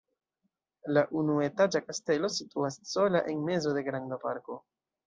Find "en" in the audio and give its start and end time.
3.35-3.47